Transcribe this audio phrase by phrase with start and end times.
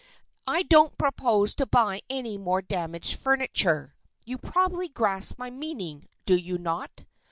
[0.47, 3.93] I don't propose to buy any more damaged furniture.
[4.25, 7.03] You probably grasp my meaning, do you not?